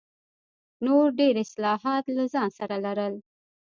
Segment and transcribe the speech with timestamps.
[0.85, 3.13] نور ډېر اصلاحات له ځان سره لرل.